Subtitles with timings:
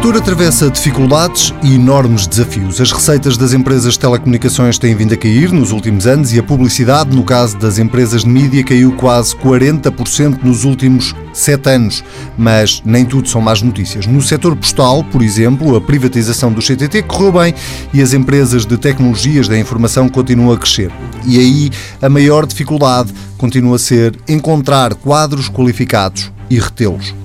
[0.00, 2.80] setor atravessa dificuldades e enormes desafios.
[2.80, 6.42] As receitas das empresas de telecomunicações têm vindo a cair nos últimos anos e a
[6.42, 12.02] publicidade, no caso das empresas de mídia, caiu quase 40% nos últimos sete anos.
[12.38, 14.06] Mas nem tudo são más notícias.
[14.06, 17.54] No setor postal, por exemplo, a privatização do CTT correu bem
[17.92, 20.90] e as empresas de tecnologias da informação continuam a crescer.
[21.26, 21.70] E aí
[22.00, 27.20] a maior dificuldade continua a ser encontrar quadros qualificados e retê-los.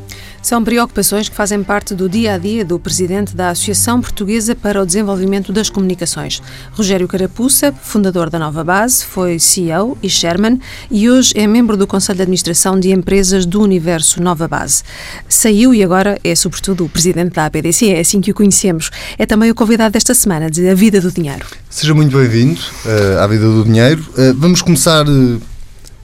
[0.45, 4.80] São preocupações que fazem parte do dia a dia do presidente da Associação Portuguesa para
[4.80, 6.40] o Desenvolvimento das Comunicações.
[6.72, 10.59] Rogério Carapuça, fundador da Nova Base, foi CEO e chairman
[10.91, 14.84] e hoje é membro do Conselho de Administração de Empresas do Universo Nova Base.
[15.27, 18.91] Saiu e agora é, sobretudo, o presidente da APDC, é assim que o conhecemos.
[19.17, 21.48] É também o convidado desta semana de A Vida do Dinheiro.
[21.72, 24.05] Seja muito bem-vindo uh, à Vida do Dinheiro.
[24.12, 25.09] Uh, vamos começar.
[25.09, 25.41] Uh,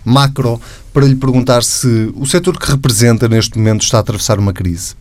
[0.04, 0.60] macro
[0.94, 4.96] para lhe perguntar se o setor que representa neste momento está a atravessar uma crise.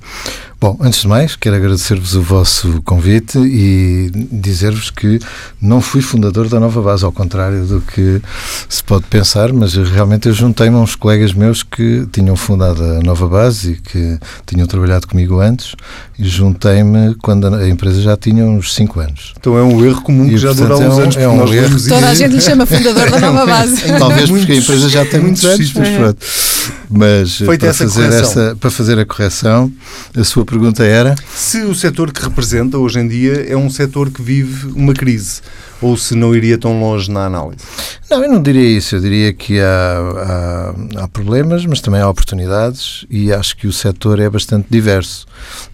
[0.60, 5.18] Bom, antes de mais, quero agradecer-vos o vosso convite e dizer-vos que
[5.58, 8.20] não fui fundador da Nova Base, ao contrário do que
[8.68, 13.00] se pode pensar, mas realmente eu juntei-me a uns colegas meus que tinham fundado a
[13.00, 15.74] Nova Base e que tinham trabalhado comigo antes
[16.18, 19.32] e juntei-me quando a empresa já tinha uns 5 anos.
[19.40, 21.16] Então é um erro comum que e, já dura uns é um, anos.
[21.16, 21.88] É um erro.
[21.88, 23.82] Toda a gente lhe chama fundador da Nova Base.
[23.98, 26.18] Talvez porque a empresa já tem muitos anos, mas pronto.
[26.90, 29.72] Mas para fazer, essa, para fazer a correção,
[30.14, 31.14] a sua pergunta era?
[31.32, 35.40] Se o setor que representa hoje em dia é um setor que vive uma crise
[35.80, 37.64] ou se não iria tão longe na análise?
[38.10, 38.96] Não, eu não diria isso.
[38.96, 43.72] Eu diria que há, há, há, problemas, mas também há oportunidades e acho que o
[43.72, 45.26] setor é bastante diverso.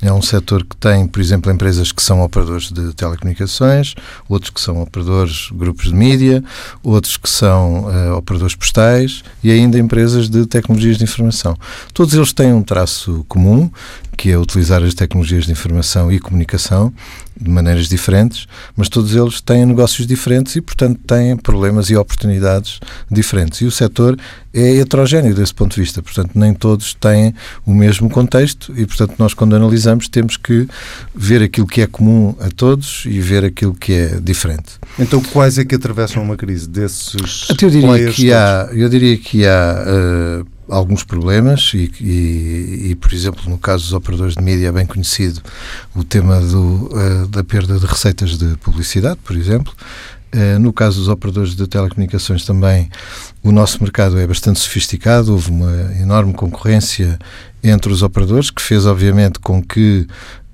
[0.02, 3.94] É um setor que tem, por exemplo, empresas que são operadores de telecomunicações,
[4.28, 6.44] outros que são operadores grupos de mídia,
[6.82, 11.56] outros que são uh, operadores postais e ainda empresas de tecnologias de informação.
[11.94, 13.70] Todos eles têm um traço comum,
[14.14, 16.92] que é utilizar as tecnologias de informação e comunicação
[17.38, 22.80] de maneiras diferentes, mas todos eles têm negócios diferentes e, portanto, têm problemas e oportunidades
[23.10, 23.60] diferentes.
[23.60, 24.18] E o setor
[24.54, 27.34] é heterogéneo desse ponto de vista, portanto, nem todos têm
[27.66, 30.66] o mesmo contexto e, portanto, nós, quando analisamos, temos que
[31.14, 34.78] ver aquilo que é comum a todos e ver aquilo que é diferente.
[34.98, 37.48] Então, quais é que atravessam uma crise desses?
[37.50, 39.84] Até eu diria que há, eu diria que há
[40.42, 44.72] uh, alguns problemas e, e, e, por exemplo, no caso dos operadores de mídia é
[44.72, 45.40] bem conhecido
[45.94, 49.72] o tema do, uh, da perda de receitas de publicidade, por exemplo.
[50.34, 52.90] Uh, no caso dos operadores de telecomunicações também
[53.42, 57.18] o nosso mercado é bastante sofisticado, houve uma enorme concorrência
[57.62, 60.06] entre os operadores que fez obviamente com que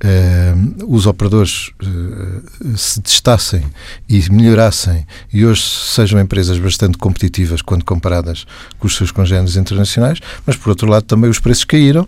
[0.03, 3.63] uh, os operadores uh, se testassem
[4.09, 8.47] e melhorassem e hoje sejam empresas bastante competitivas quando comparadas
[8.79, 12.07] com os seus congêneres internacionais, mas por outro lado também os preços caíram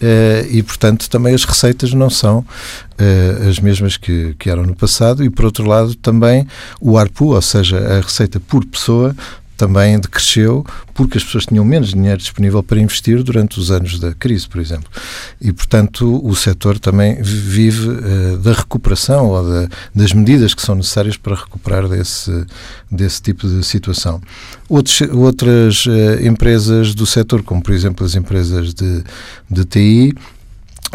[0.00, 4.74] Uh, e, portanto, também as receitas não são uh, as mesmas que, que eram no
[4.74, 5.22] passado.
[5.22, 6.46] E, por outro lado, também
[6.80, 9.14] o ARPU, ou seja, a receita por pessoa,
[9.60, 14.14] também decresceu porque as pessoas tinham menos dinheiro disponível para investir durante os anos da
[14.14, 14.90] crise, por exemplo.
[15.38, 20.74] E, portanto, o setor também vive uh, da recuperação ou da, das medidas que são
[20.74, 22.46] necessárias para recuperar desse,
[22.90, 24.18] desse tipo de situação.
[24.66, 29.04] Outros, outras uh, empresas do setor, como por exemplo as empresas de,
[29.50, 30.14] de TI,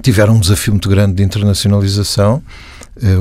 [0.01, 2.41] tiveram um desafio muito grande de internacionalização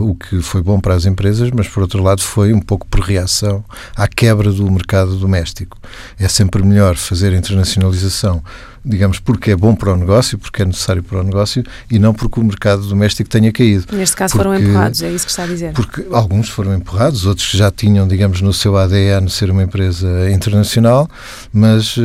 [0.00, 3.00] o que foi bom para as empresas, mas por outro lado foi um pouco por
[3.00, 3.64] reação
[3.96, 5.78] à quebra do mercado doméstico.
[6.18, 8.42] É sempre melhor fazer internacionalização
[8.84, 12.12] digamos, porque é bom para o negócio, porque é necessário para o negócio e não
[12.12, 13.86] porque o mercado doméstico tenha caído.
[13.96, 15.72] Neste caso porque, foram empurrados, é isso que está a dizer.
[15.72, 21.08] Porque alguns foram empurrados, outros já tinham, digamos, no seu ADN ser uma empresa internacional,
[21.52, 22.02] mas uh,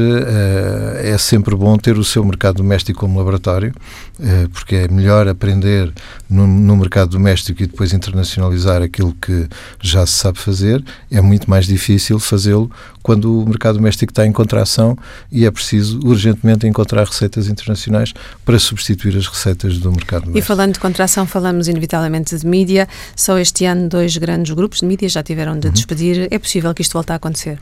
[1.01, 3.73] é sempre bom ter o seu mercado doméstico como laboratório,
[4.19, 5.91] uh, porque é melhor aprender
[6.29, 9.47] no, no mercado doméstico e depois internacionalizar aquilo que
[9.81, 10.83] já se sabe fazer.
[11.11, 12.71] É muito mais difícil fazê-lo
[13.09, 14.95] quando o mercado doméstico está em contração
[15.31, 18.13] e é preciso urgentemente encontrar receitas internacionais
[18.45, 20.37] para substituir as receitas do mercado doméstico.
[20.37, 22.87] E falando de contração, falamos inevitavelmente de mídia.
[23.15, 25.73] Só este ano dois grandes grupos de mídia já tiveram de uhum.
[25.73, 26.27] despedir.
[26.29, 27.57] É possível que isto volte a acontecer?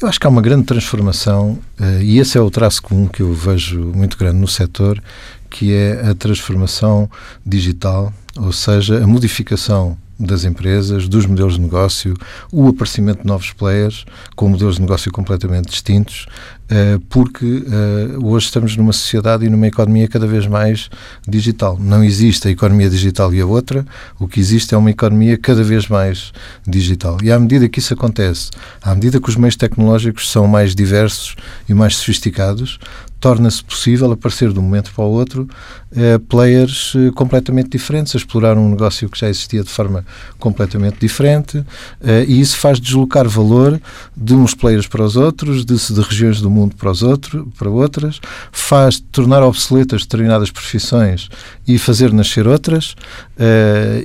[0.00, 3.22] Eu acho que há uma grande transformação eh, e esse é o traço comum que
[3.22, 5.02] eu vejo muito grande no setor,
[5.50, 7.10] que é a transformação
[7.44, 12.14] digital, ou seja, a modificação das empresas, dos modelos de negócio,
[12.52, 14.04] o aparecimento de novos players
[14.34, 16.26] com modelos de negócio completamente distintos
[16.66, 20.88] uh, porque uh, hoje estamos numa sociedade e numa economia cada vez mais
[21.26, 21.78] digital.
[21.80, 23.86] Não existe a economia digital e a outra,
[24.18, 26.32] o que existe é uma economia cada vez mais
[26.66, 27.18] digital.
[27.22, 28.50] E à medida que isso acontece,
[28.82, 31.36] à medida que os meios tecnológicos são mais diversos
[31.68, 32.78] e mais sofisticados,
[33.20, 35.48] torna-se possível aparecer de um momento para o outro
[35.94, 40.04] eh, players eh, completamente diferentes, a explorar um negócio que já existia de forma
[40.38, 41.64] completamente diferente
[42.02, 43.80] eh, e isso faz deslocar valor
[44.14, 47.70] de uns players para os outros, de, de regiões do mundo para, os outro, para
[47.70, 48.20] outras,
[48.52, 51.28] faz tornar obsoletas determinadas profissões
[51.66, 52.94] e fazer nascer outras,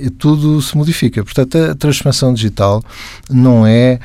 [0.02, 1.22] e tudo se modifica.
[1.22, 2.82] Portanto, a transformação digital
[3.30, 4.00] não é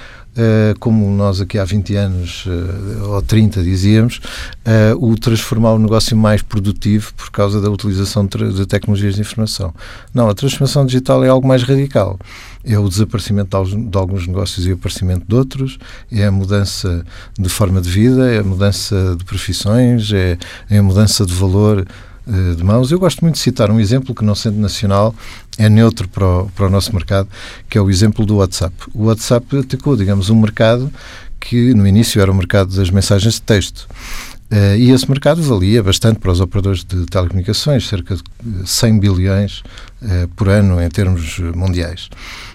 [0.79, 6.15] como nós aqui há 20 anos uh, ou 30 dizíamos, uh, o transformar o negócio
[6.15, 9.73] mais produtivo por causa da utilização de, tecnologias de informação.
[10.13, 12.19] Não, a transformação digital é algo mais radical.
[12.63, 15.79] É o desaparecimento de, de alguns negócios e o aparecimento de outros,
[16.11, 17.05] é a mudança
[17.37, 20.37] de forma de vida, é a mudança de profissões, é,
[20.69, 21.85] é a mudança de valor
[22.55, 22.91] de mãos.
[22.91, 25.15] Eu gosto muito de citar um exemplo que, não sendo nacional,
[25.57, 27.27] é neutro para o, para o nosso mercado,
[27.69, 28.75] que é o exemplo do WhatsApp.
[28.93, 30.91] O WhatsApp atacou, digamos, um mercado
[31.39, 33.87] que no início era o mercado das mensagens de texto.
[34.49, 39.61] Uh, e esse mercado valia bastante para os operadores de telecomunicações, cerca de 100 bilhões
[40.01, 42.09] uh, por ano em termos mundiais.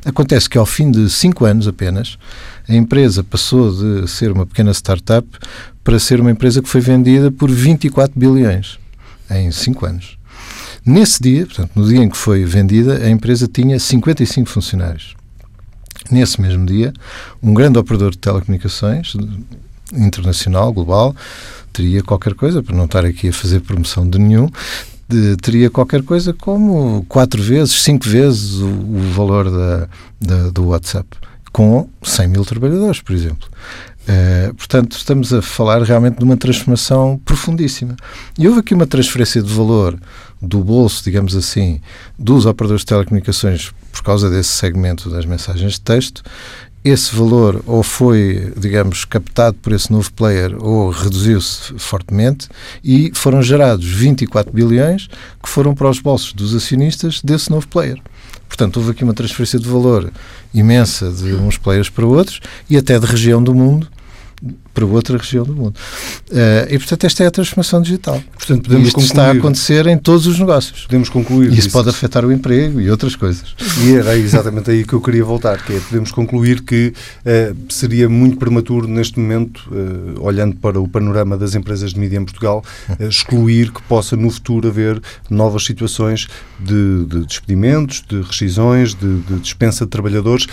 [0.04, 2.18] Acontece que ao fim de 5 anos apenas,
[2.66, 5.28] a empresa passou de ser uma pequena startup
[5.84, 8.81] para ser uma empresa que foi vendida por 24 bilhões
[9.38, 10.18] em 5 anos.
[10.84, 15.14] Nesse dia, portanto, no dia em que foi vendida, a empresa tinha 55 funcionários.
[16.10, 16.92] Nesse mesmo dia,
[17.42, 19.14] um grande operador de telecomunicações
[19.92, 21.14] internacional, global,
[21.72, 24.48] teria qualquer coisa, para não estar aqui a fazer promoção de nenhum,
[25.08, 29.88] de, teria qualquer coisa como quatro vezes, cinco vezes o, o valor da,
[30.20, 31.08] da, do WhatsApp,
[31.52, 33.48] com 100 mil trabalhadores, por exemplo.
[34.02, 37.96] Uh, portanto, estamos a falar realmente de uma transformação profundíssima.
[38.36, 39.96] E houve aqui uma transferência de valor
[40.40, 41.80] do bolso, digamos assim,
[42.18, 46.22] dos operadores de telecomunicações por causa desse segmento das mensagens de texto.
[46.84, 52.48] Esse valor ou foi, digamos, captado por esse novo player ou reduziu-se fortemente
[52.82, 55.08] e foram gerados 24 bilhões
[55.40, 58.02] que foram para os bolsos dos acionistas desse novo player.
[58.52, 60.12] Portanto, houve aqui uma transferência de valor
[60.52, 62.38] imensa de uns players para outros
[62.68, 63.88] e até de região do mundo
[64.72, 65.76] para outra região do mundo.
[66.30, 68.22] Uh, e, portanto, esta é a transformação digital.
[68.36, 70.82] Portanto, podemos isto concluir, está a acontecer em todos os negócios.
[70.82, 71.46] Podemos concluir.
[71.46, 73.54] E isso, isso pode afetar o emprego e outras coisas.
[73.82, 78.08] E era exatamente aí que eu queria voltar, que é, podemos concluir que uh, seria
[78.08, 82.64] muito prematuro neste momento, uh, olhando para o panorama das empresas de mídia em Portugal,
[83.00, 86.28] excluir que possa no futuro haver novas situações
[86.58, 90.46] de, de despedimentos, de rescisões, de, de dispensa de trabalhadores,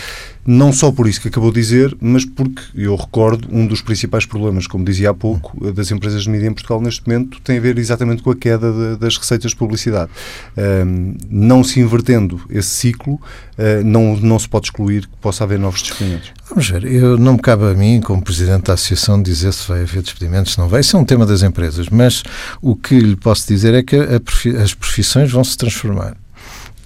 [0.46, 4.09] não só por isso que acabou de dizer, mas porque eu recordo um dos principais
[4.26, 7.60] problemas, como dizia há pouco, das empresas de mídia em Portugal neste momento tem a
[7.60, 10.10] ver exatamente com a queda de, das receitas de publicidade.
[10.56, 15.58] Um, não se invertendo esse ciclo, uh, não, não se pode excluir que possa haver
[15.58, 16.32] novos despedimentos.
[16.48, 19.82] Vamos ver, eu, não me cabe a mim, como Presidente da Associação, dizer se vai
[19.82, 20.80] haver despedimentos, se não vai.
[20.80, 22.22] Isso é um tema das empresas, mas
[22.60, 26.16] o que lhe posso dizer é que as profissões vão se transformar.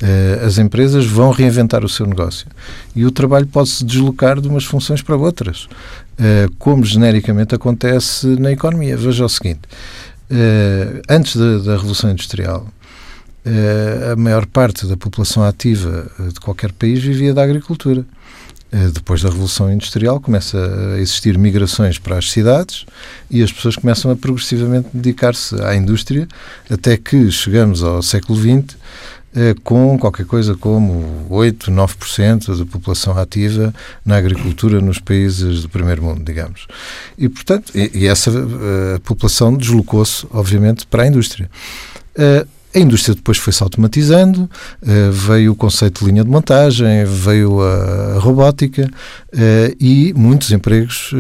[0.03, 2.49] Uh, as empresas vão reinventar o seu negócio
[2.97, 5.69] e o trabalho pode se deslocar de umas funções para outras,
[6.59, 8.97] como genericamente acontece na economia.
[8.97, 9.63] Veja o seguinte:
[10.31, 12.67] uh, antes da, Revolução Industrial,
[14.11, 18.05] a maior parte da população ativa de qualquer país vivia da agricultura.
[18.93, 20.59] Depois da Revolução Industrial começa
[20.97, 22.85] a existir migrações para as cidades
[23.31, 26.27] e as pessoas começam a progressivamente dedicar-se à indústria
[26.69, 28.77] até que chegamos ao século XX eh,
[29.65, 33.75] com qualquer coisa como 8, 9% da população ativa
[34.05, 36.67] na agricultura nos países do primeiro mundo, digamos.
[37.19, 41.51] E, portanto, e, essa uh, população deslocou-se, obviamente, para a indústria.
[42.17, 44.51] Uh, a indústria depois foi-se automatizando,
[45.13, 48.91] veio o conceito de linha de montagem, veio a, robótica
[49.79, 51.13] e muitos empregos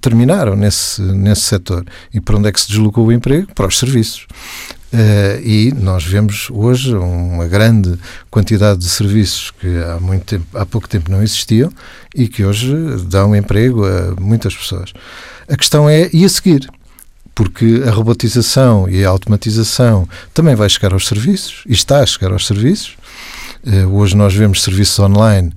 [0.00, 1.84] terminaram nesse, nesse setor.
[2.10, 3.48] E para onde é que se deslocou o emprego?
[3.54, 4.26] Para os serviços.
[4.94, 7.98] Uh, e nós vemos hoje uma grande
[8.30, 11.72] quantidade de serviços que há, muito tempo, há pouco tempo não existiam
[12.14, 12.72] e que hoje
[13.08, 14.92] dão emprego a muitas pessoas.
[15.48, 16.70] A questão é, e a seguir?
[17.34, 22.30] Porque a robotização e a automatização também vai chegar aos serviços, e está a chegar
[22.30, 22.96] aos serviços.
[23.66, 25.54] Uh, hoje nós vemos serviços online eh,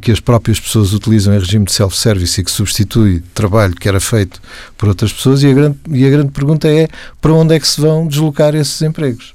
[0.00, 4.00] que as próprias pessoas utilizam em regime de self-service e que substitui trabalho que era
[4.00, 4.40] feito
[4.76, 6.88] por outras pessoas, e a grande, e a grande pergunta é
[7.20, 9.34] para onde é que se vão deslocar esses empregos?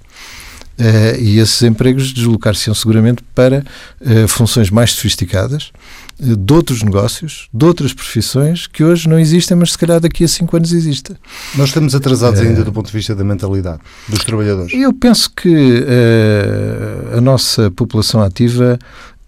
[0.79, 3.65] Uh, e esses empregos deslocar-se-ão seguramente para
[3.99, 5.71] uh, funções mais sofisticadas
[6.19, 10.27] de outros negócios, de outras profissões que hoje não existem, mas se calhar daqui a
[10.27, 11.15] cinco anos existem.
[11.55, 14.73] Nós estamos atrasados ainda do ponto de vista da mentalidade dos trabalhadores.
[14.73, 18.79] Eu penso que uh, a nossa população ativa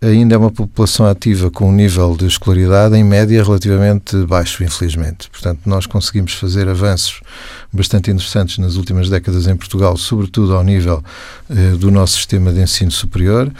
[0.02, 5.30] ainda é uma população ativa com um nível de escolaridade em média relativamente baixo, infelizmente.
[5.30, 7.22] Portanto, nós conseguimos fazer avanços
[7.72, 11.04] bastante interessantes nas últimas décadas em Portugal, sobretudo ao nível
[11.50, 13.52] uh, do nosso sistema de ensino superior.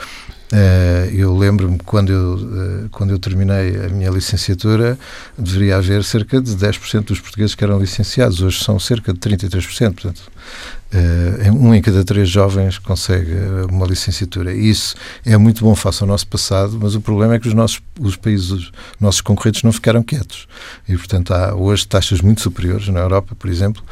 [0.52, 4.98] Uh, eu lembro-me quando eu, uh, quando eu terminei a minha licenciatura,
[5.38, 8.42] deveria haver cerca de 10% dos portugueses que eram licenciados.
[8.42, 9.94] Hoje são cerca de 33%.
[9.94, 10.22] Portanto,
[10.92, 13.32] uh, um em cada três jovens consegue
[13.70, 14.52] uma licenciatura.
[14.52, 17.80] Isso é muito bom face ao nosso passado, mas o problema é que os nossos
[18.00, 20.48] os países, os nossos concorrentes não ficaram quietos.
[20.88, 23.82] E, portanto, há hoje taxas muito superiores, na Europa, por exemplo,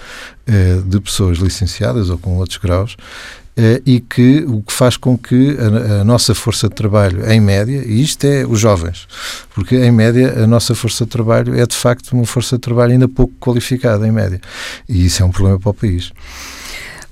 [0.87, 3.48] de pessoas licenciadas ou com outros graus, eh,
[3.85, 7.83] e que o que faz com que a, a, nossa força de trabalho, em média,
[7.85, 9.09] e isto é os jovens,
[9.55, 12.93] porque em média a nossa força de trabalho é de facto uma força de trabalho
[12.93, 14.41] ainda pouco qualificada, em média.
[14.89, 16.13] E isso é um problema para o país.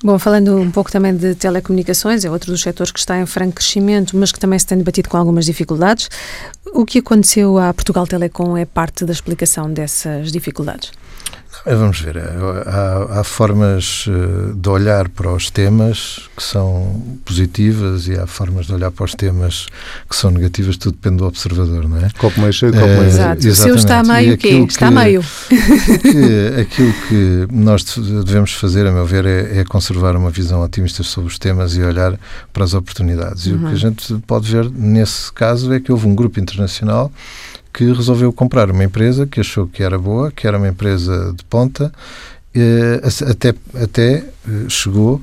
[0.04, 3.56] Bom, falando um pouco também de telecomunicações, é outro dos setores que está em franco
[3.56, 6.08] crescimento, mas que também se tem debatido com algumas dificuldades.
[6.74, 10.92] O que aconteceu à Portugal Telecom é parte da explicação dessas dificuldades?
[11.66, 18.06] É, vamos ver, há, há, formas eh, de olhar para os temas que são positivas
[18.06, 19.66] e há formas de olhar para os temas
[20.08, 22.08] que são negativas, tudo depende do observador, não é?
[22.18, 24.64] Copo meio cheio, copo meio é, Exato, o seu está meio o quê?
[24.68, 25.24] Está meio.
[26.02, 27.84] Que, aquilo que nós
[28.24, 31.82] devemos fazer, a meu ver, é, é, conservar uma visão otimista sobre os temas e
[31.82, 32.16] olhar
[32.52, 33.44] para as oportunidades.
[33.46, 33.56] E uhum.
[33.56, 33.76] o que a uhum.
[33.76, 37.10] gente pode ver nesse caso é que houve um grupo internacional
[37.76, 41.44] que resolveu comprar uma empresa que achou que era boa, que era uma empresa de
[41.44, 41.92] ponta,
[42.54, 45.20] eh, até, até eh, chegou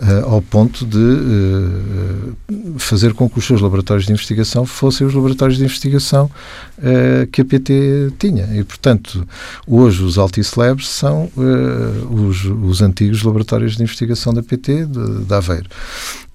[0.00, 5.58] eh, ao ponto de fazer com que os seus laboratórios de investigação fossem os laboratórios
[5.58, 6.30] de investigação
[7.32, 8.44] que a PT tinha.
[8.54, 9.26] E, portanto,
[9.66, 11.28] hoje os Altice Labs são
[12.10, 15.68] os, os antigos laboratórios de investigação da PT de, de Aveiro.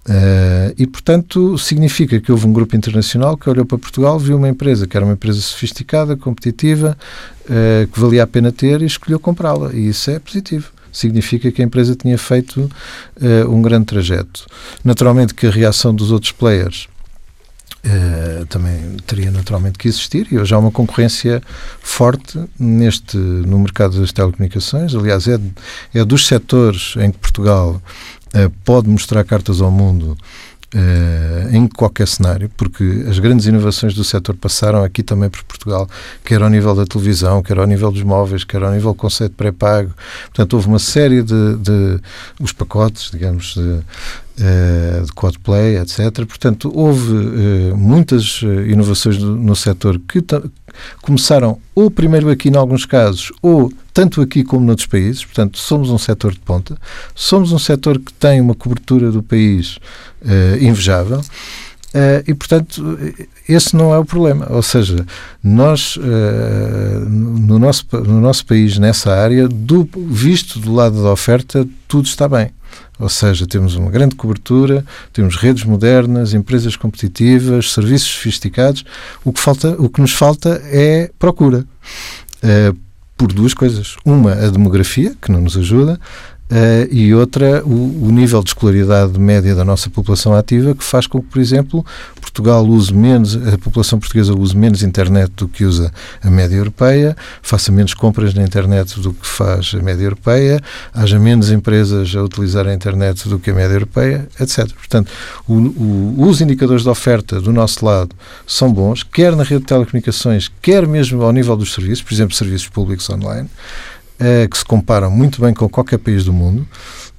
[0.07, 4.49] Uh, e, portanto, significa que houve um grupo internacional que olhou para Portugal, viu uma
[4.49, 6.97] empresa que era uma empresa sofisticada, competitiva,
[7.45, 9.71] uh, que valia a pena ter e escolheu comprá-la.
[9.73, 10.71] E isso é positivo.
[10.91, 14.45] Significa que a empresa tinha feito uh, um grande trajeto.
[14.83, 16.87] Naturalmente que a reação dos outros players
[17.83, 21.41] Uh, também teria naturalmente que existir e hoje há uma concorrência
[21.79, 25.39] forte neste no mercado das telecomunicações aliás é,
[25.91, 27.81] é dos setores em que Portugal
[28.63, 30.17] pode mostrar cartas ao mundo
[30.75, 35.89] uh, em qualquer cenário, porque as grandes inovações do setor passaram aqui também por Portugal,
[36.23, 39.35] quer ao nível da televisão, quer ao nível dos móveis, quer ao nível do conceito
[39.35, 39.91] pré-pago.
[40.25, 41.99] Portanto, houve uma série de, de
[42.39, 46.25] os pacotes, digamos, de, uh, de Codeplay, etc.
[46.25, 50.21] Portanto, houve uh, muitas inovações no, no setor que
[51.01, 55.23] começaram ou primeiro aqui em alguns casos, ou tanto aqui como noutros países.
[55.25, 56.77] Portanto, somos um setor de ponta,
[57.15, 59.77] somos um setor que tem uma cobertura do país
[60.21, 61.21] uh, invejável.
[61.93, 62.97] Uh, e, portanto,
[63.49, 64.47] esse não é o problema.
[64.49, 65.05] Ou seja,
[65.43, 71.67] nós, uh, no, nosso, no nosso país, nessa área, do, visto do lado da oferta,
[71.87, 72.49] tudo está bem.
[73.01, 78.85] Ou seja, temos uma grande cobertura, temos redes modernas, empresas competitivas, serviços sofisticados.
[79.25, 81.65] O que, falta, o que nos falta é procura.
[82.43, 82.77] Uh,
[83.17, 83.97] por duas coisas.
[84.03, 85.99] Uma, a demografia, que não nos ajuda,
[86.51, 91.07] Uh, e outra, o, o, nível de escolaridade média da nossa população ativa, que faz
[91.07, 91.85] com que, por exemplo,
[92.19, 97.15] Portugal use menos, a população portuguesa use menos internet do que usa a média europeia,
[97.41, 100.61] faça menos compras na internet do que faz a média europeia,
[100.93, 104.69] haja menos empresas a utilizar a internet do que a média europeia, etc.
[104.73, 105.09] Portanto,
[105.47, 108.13] o, o, os indicadores de oferta do nosso lado
[108.45, 112.35] são bons, quer na rede de telecomunicações, quer mesmo ao nível dos serviços, por exemplo,
[112.35, 113.49] serviços públicos online
[114.49, 116.67] que se comparam muito bem com qualquer país do mundo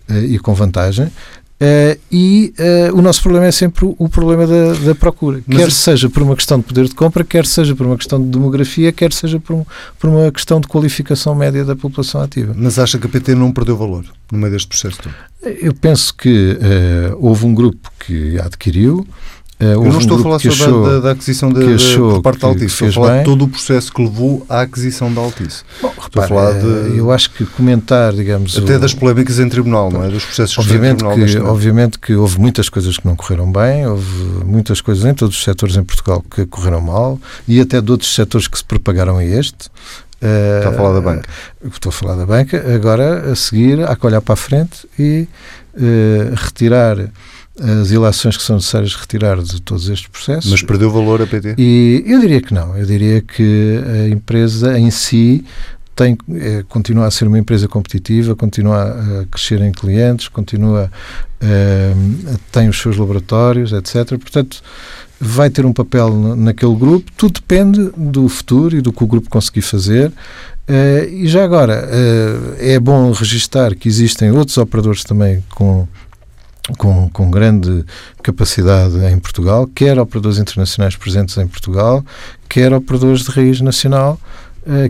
[0.09, 1.11] uh, e com vantagem.
[1.62, 5.59] Uh, e uh, o nosso problema é sempre o, o problema da, da procura, Mas
[5.59, 8.26] quer seja por uma questão de poder de compra, quer seja por uma questão de
[8.26, 9.64] demografia, quer seja por, um,
[9.97, 12.52] por uma questão de qualificação média da população ativa.
[12.56, 15.14] Mas acha que a PT não perdeu valor no meio deste processo todo?
[15.61, 19.06] Eu penso que uh, houve um grupo que adquiriu,
[19.64, 22.66] eu não estou a falar só achou, da, da, aquisição de, por parte da Altice,
[22.66, 23.19] estou a falar bem.
[23.19, 25.62] de todo o processo que levou à aquisição da Altice.
[25.81, 28.57] Bom, repare, estou a falar de, eu acho que comentar, digamos...
[28.59, 30.09] Até o, das polémicas em tribunal, não é?
[30.09, 34.45] Dos processos obviamente que, que Obviamente que houve muitas coisas que não correram bem, houve
[34.45, 38.14] muitas coisas em todos os setores em Portugal que correram mal e até de outros
[38.14, 39.71] setores que se propagaram a este.
[40.23, 41.28] Está a falar da banca.
[41.62, 42.75] Uh, estou a falar da banca.
[42.75, 45.26] Agora, a seguir, há que olhar para a frente e
[45.75, 46.97] uh, retirar
[47.61, 50.50] as ilações que são necessárias retirar de todos estes processos.
[50.50, 51.54] Mas perdeu valor a PT?
[51.59, 52.76] E eu diria que não.
[52.76, 55.44] Eu diria que a empresa em si
[55.94, 60.90] tem, é, continua a ser uma empresa competitiva, continua a crescer em clientes, continua
[61.40, 61.92] é,
[62.50, 64.18] tem os seus laboratórios, etc.
[64.18, 64.62] Portanto,
[65.21, 67.11] vai ter um papel naquele grupo.
[67.16, 70.11] Tudo depende do futuro e do que o grupo conseguir fazer.
[70.66, 71.87] É, e já agora,
[72.59, 75.87] é bom registar que existem outros operadores também com
[76.78, 77.85] com, com grande
[78.23, 82.04] capacidade em Portugal, quer operadores internacionais presentes em Portugal,
[82.49, 84.19] quer operadores de raiz nacional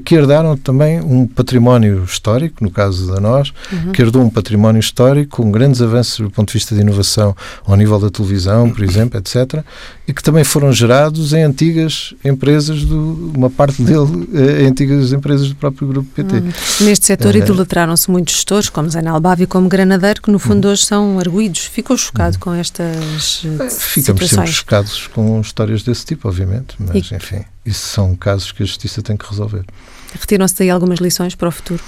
[0.04, 3.92] que herdaram também um património histórico, no caso da nós, uhum.
[3.92, 7.76] que herdou um património histórico com grandes avanços do ponto de vista de inovação ao
[7.76, 9.64] nível da televisão, por exemplo, etc.,
[10.06, 15.12] e que também foram gerados em antigas empresas, do, uma parte dele eh, em antigas
[15.12, 16.36] empresas do próprio grupo PT.
[16.36, 16.52] Uhum.
[16.80, 20.66] Neste setor uh, idolatraram-se muitos gestores, como Zé Albávio e como Granadeiro, que no fundo
[20.66, 20.72] uhum.
[20.72, 21.66] hoje são arguídos.
[21.66, 22.40] Ficou chocado uhum.
[22.40, 24.30] com estas Ficamos situações.
[24.30, 27.44] sempre chocados com histórias desse tipo, obviamente, mas e, enfim.
[27.64, 29.64] Isso são casos que a justiça tem que resolver.
[30.12, 31.82] Retiram-se daí algumas lições para o futuro?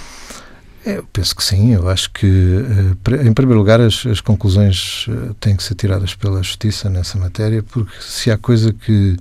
[0.85, 1.73] É, eu penso que sim.
[1.73, 6.14] Eu acho que, eh, em primeiro lugar, as, as, conclusões eh, têm que ser tiradas
[6.14, 9.16] pela justiça nessa matéria, porque se há coisa que,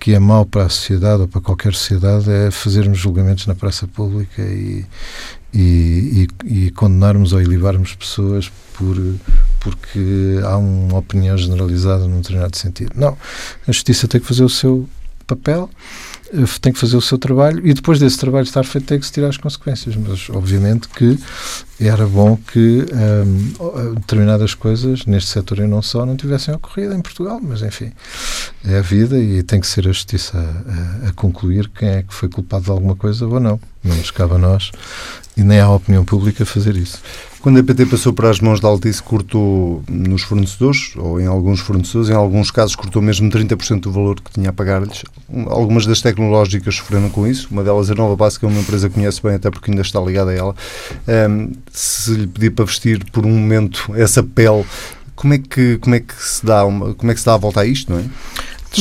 [0.00, 3.86] que é mau para a sociedade ou para qualquer sociedade é fazermos julgamentos na praça
[3.86, 4.84] pública e,
[5.54, 8.96] e, e, e condenarmos ou ilibarmos pessoas por,
[9.60, 12.92] porque há uma opinião generalizada num determinado sentido.
[12.96, 13.16] Não.
[13.66, 14.88] A justiça tem que fazer o seu
[15.26, 15.68] papel,
[16.32, 19.06] eh, tem que fazer o seu trabalho e depois desse trabalho estar feito tem que
[19.06, 19.94] se tirar as consequências.
[19.96, 21.18] Mas, obviamente, que
[21.80, 27.02] era bom que um, determinadas coisas neste setor e não só não tivessem ocorrido em
[27.02, 27.92] Portugal, mas enfim,
[28.64, 32.14] é a vida e tem que ser a justiça a, a concluir quem é que
[32.14, 33.60] foi culpado de alguma coisa ou não.
[33.84, 34.72] Não nos cabe a nós
[35.36, 37.00] e nem à opinião pública fazer isso.
[37.40, 41.60] Quando a PT passou para as mãos da Altice, cortou nos fornecedores, ou em alguns
[41.60, 45.04] fornecedores, em alguns casos cortou mesmo 30% do valor que tinha a pagar-lhes.
[45.46, 47.46] Algumas das tecnológicas sofreram com isso.
[47.50, 50.00] Uma delas, a Nova Básica, é uma empresa que conhece bem, até porque ainda está
[50.00, 50.56] ligada a ela.
[51.30, 54.64] Um, se lhe pedir para vestir por um momento essa pele,
[55.14, 57.38] como é que, como é que, se, dá uma, como é que se dá a
[57.38, 58.04] volta a isto, não é?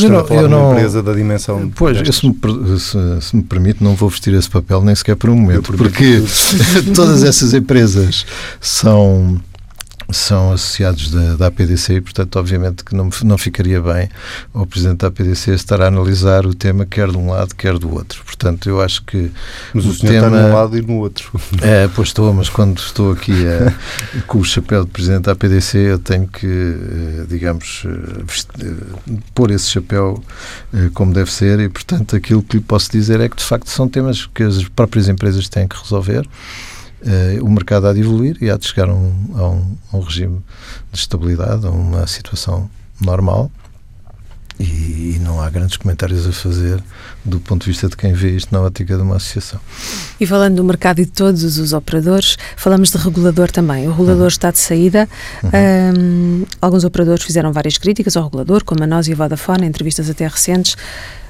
[0.03, 1.71] Eu não, eu não, empresa da dimensão.
[1.75, 2.35] Pois, se me,
[2.79, 6.21] se, se me, permite, não vou vestir esse papel nem sequer por um momento, porque
[6.95, 8.25] todas essas empresas
[8.59, 9.39] são
[10.11, 14.09] são associados da, da APDC e, portanto, obviamente que não, não ficaria bem
[14.53, 17.93] o Presidente da APDC estar a analisar o tema quer de um lado, quer do
[17.93, 18.23] outro.
[18.23, 19.31] Portanto, eu acho que
[19.73, 21.31] Mas o, o tema, está num lado e no outro.
[21.61, 23.73] É, pois estou, mas quando estou aqui a,
[24.27, 29.51] com o chapéu de Presidente da APDC, eu tenho que, eh, digamos, eh, eh, pôr
[29.51, 30.23] esse chapéu
[30.93, 33.87] como deve ser e, portanto, aquilo que lhe posso dizer é que, de facto, são
[33.87, 36.27] temas que as próprias empresas têm que resolver
[37.41, 39.99] o mercado há de evoluir e há de chegar a um, a, um, a um,
[40.01, 40.41] regime
[40.91, 43.51] de estabilidade, a uma situação normal.
[44.57, 46.81] E, e, não há grandes comentários a fazer
[47.25, 49.59] do ponto de vista de quem vê isto na ótica de uma associação.
[50.17, 53.85] E falando do mercado e de todos os operadores, falamos de regulador também.
[53.85, 54.27] O regulador uhum.
[54.27, 55.09] está de saída.
[55.43, 55.49] Uhum.
[55.99, 59.67] Um, alguns operadores fizeram várias críticas ao regulador, como a nós e a Vodafone, em
[59.67, 60.77] entrevistas até recentes.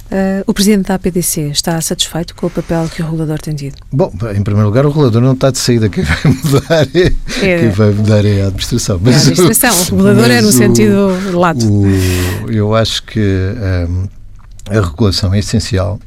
[0.05, 3.75] Uh, o Presidente da APDC está satisfeito com o papel que o regulador tem tido?
[3.91, 5.89] Bom, em primeiro lugar, o regulador não está de saída.
[5.89, 7.59] Quem vai mudar é, é.
[7.59, 8.99] Quem vai mudar é a administração.
[9.01, 9.97] Mas é a administração.
[9.97, 11.65] O, o regulador é no o, sentido lato.
[11.65, 13.19] O, eu acho que
[13.89, 14.07] um,
[14.69, 15.99] a regulação é essencial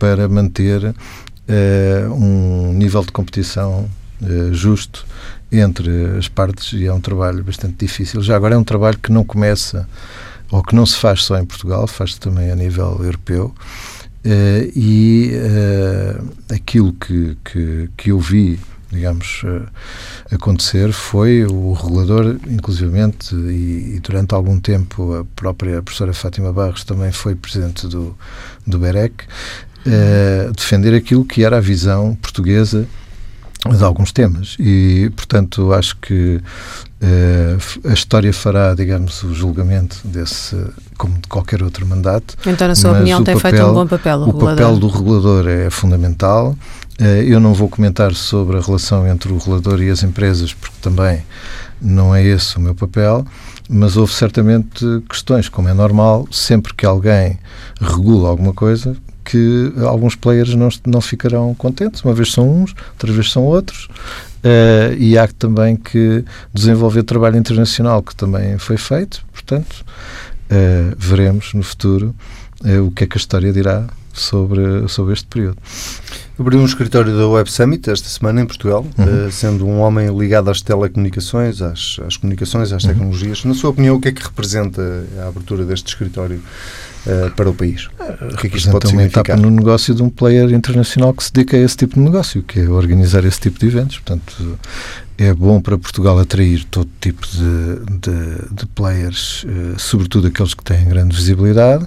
[0.00, 3.88] para manter uh, um nível de competição
[4.20, 5.06] uh, justo
[5.52, 8.20] entre as partes e é um trabalho bastante difícil.
[8.20, 9.88] Já agora é um trabalho que não começa
[10.50, 13.54] ou que não se faz só em Portugal, faz-se também a nível europeu.
[14.24, 18.58] Uh, e uh, aquilo que, que, que eu vi,
[18.90, 19.66] digamos, uh,
[20.34, 26.84] acontecer foi o regulador, inclusivamente, e, e, durante algum tempo a própria professora Fátima Barros
[26.84, 28.16] também foi presidente do,
[28.66, 29.24] do BEREC,
[30.56, 32.88] defender aquilo que era a visão portuguesa
[33.70, 34.56] de alguns temas.
[34.58, 36.40] E portanto acho que
[37.02, 40.56] uh, a história fará digamos o julgamento desse
[40.98, 42.36] como de qualquer outro mandato.
[42.46, 45.46] Então na sua opinião tem papel, feito um bom papel o, o papel do regulador
[45.48, 46.56] é fundamental.
[47.00, 50.76] Uh, eu não vou comentar sobre a relação entre o regulador e as empresas porque
[50.80, 51.22] também
[51.80, 53.26] não é esse o meu papel
[53.68, 57.38] mas houve certamente questões como é normal sempre que alguém
[57.80, 62.02] regula alguma coisa que alguns players não, não ficarão contentes.
[62.02, 63.88] Uma vez são uns, outra vez são outros.
[64.44, 69.24] Uh, e há também que desenvolver trabalho internacional, que também foi feito.
[69.32, 69.84] Portanto,
[70.50, 72.14] uh, veremos no futuro
[72.62, 75.56] uh, o que é que a história dirá sobre, sobre este período.
[76.38, 79.30] Abriu um escritório da Web Summit esta semana em Portugal, uhum.
[79.30, 82.90] sendo um homem ligado às telecomunicações, às, às comunicações, às uhum.
[82.90, 83.44] tecnologias.
[83.44, 86.42] Na sua opinião, o que é que representa a abertura deste escritório
[87.06, 87.88] uh, para o país?
[88.32, 91.24] O que é que isto pode uma etapa no negócio de um player internacional que
[91.24, 93.98] se dedica a esse tipo de negócio, que é organizar esse tipo de eventos.
[93.98, 94.58] Portanto,
[95.16, 100.64] é bom para Portugal atrair todo tipo de, de, de players, uh, sobretudo aqueles que
[100.64, 101.86] têm grande visibilidade.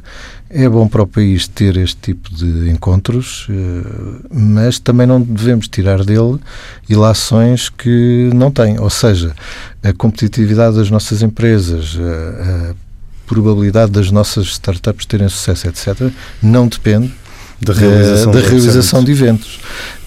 [0.49, 5.67] É bom para o país ter este tipo de encontros, uh, mas também não devemos
[5.67, 6.39] tirar dele
[6.87, 8.79] ilações que não tem.
[8.79, 9.35] Ou seja,
[9.83, 12.86] a competitividade das nossas empresas, a, a
[13.27, 16.09] probabilidade das nossas startups terem sucesso, etc.,
[16.41, 17.13] não depende
[17.61, 19.59] da realização, uh, da realização de eventos.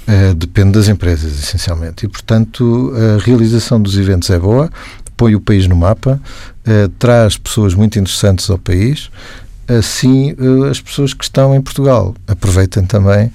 [0.09, 2.07] Uh, depende das empresas, essencialmente.
[2.07, 4.71] E, portanto, a realização dos eventos é boa,
[5.17, 6.21] põe o país no mapa,
[6.67, 9.11] uh, traz pessoas muito interessantes ao país.
[9.69, 13.31] Assim, uh, as pessoas que estão em Portugal aproveitem também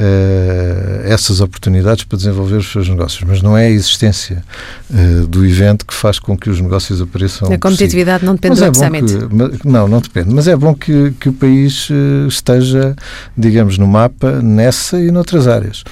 [0.00, 4.42] uh, essas oportunidades para desenvolver os seus negócios, mas não é a existência
[4.90, 7.52] uh, do evento que faz com que os negócios apareçam.
[7.52, 8.26] A competitividade si.
[8.26, 11.32] não depende mas do é Que, não, não depende, mas é bom que, que o
[11.32, 12.94] país uh, esteja,
[13.36, 15.82] digamos, no mapa nessa e noutras áreas.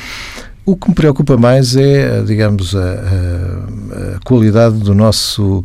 [0.67, 5.63] O que me preocupa mais é, digamos, a, a, a qualidade do nosso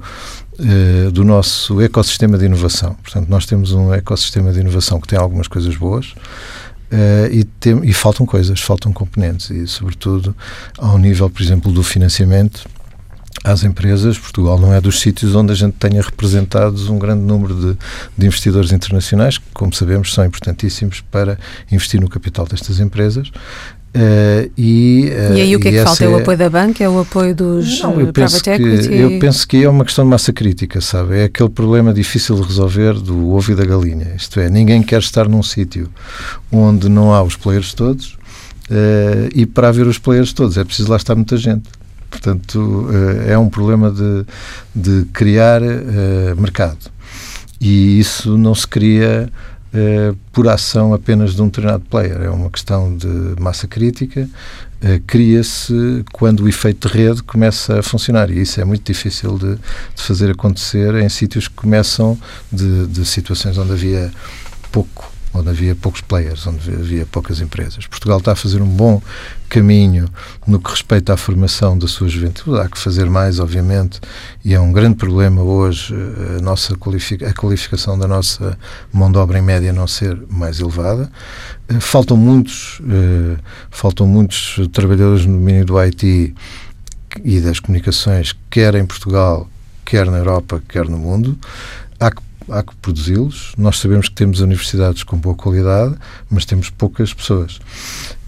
[1.14, 2.94] do nosso ecossistema de inovação.
[3.02, 6.14] Portanto, nós temos um ecossistema de inovação que tem algumas coisas boas,
[6.92, 10.36] Uh, e, tem, e faltam coisas, faltam componentes e, sobretudo,
[10.78, 12.68] ao nível, por exemplo, do financiamento
[13.44, 17.56] às empresas, Portugal não é dos sítios onde a gente tenha representados um grande número
[17.56, 17.78] de,
[18.18, 21.38] de, investidores internacionais, que, como sabemos, são importantíssimos para
[21.72, 23.32] investir no capital destas empresas.
[23.90, 26.06] Uh, e, uh, e aí o que é que falta?
[26.06, 26.84] É o apoio da banca?
[26.84, 28.88] É o apoio dos não, eu penso private equity?
[28.88, 31.18] Que, eu penso que é uma questão de massa crítica, sabe?
[31.18, 34.14] É aquele problema difícil de resolver do ovo e da galinha.
[34.16, 35.90] Isto é, ninguém quer estar num sítio
[36.52, 38.14] onde não há os players todos
[38.70, 41.68] uh, e para haver os players todos é preciso lá estar muita gente.
[42.12, 42.88] Portanto,
[43.28, 44.26] é um problema de,
[44.74, 45.62] de criar
[46.36, 46.90] mercado.
[47.62, 49.30] E isso não se cria
[49.72, 52.22] eh, por ação apenas de um determinado player.
[52.24, 53.08] É uma questão de
[53.40, 54.28] massa crítica.
[54.82, 59.38] Uh, Cria-se quando o efeito de rede começa a funcionar e isso é muito difícil
[59.38, 62.18] de, de fazer acontecer em sítios que começam
[62.50, 64.10] de, de situações onde havia
[64.72, 67.86] pouco onde havia poucos players, onde havia poucas empresas.
[67.88, 69.02] Portugal está a fazer um bom
[69.48, 70.10] caminho
[70.46, 72.60] no que respeita à formação da sua juventude.
[72.60, 74.00] Há que fazer mais, obviamente,
[74.44, 78.58] e é um grande problema hoje eh, a, nossa qualific a qualificação da nossa
[78.92, 81.12] mão de obra em média não ser mais elevada.
[81.68, 83.38] Eh, faltam muitos, uh,
[83.70, 86.34] faltam muitos trabalhadores no domínio do IT
[87.24, 89.50] e das comunicações, quer em Portugal,
[89.84, 91.38] quer na Europa, quer no mundo.
[92.00, 93.54] Há que há que produzi-los.
[93.58, 95.96] Nós sabemos que temos universidades com boa qualidade,
[96.30, 97.60] mas temos poucas pessoas.